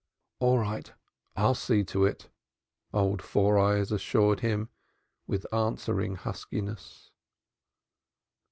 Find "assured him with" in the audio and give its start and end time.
3.91-5.45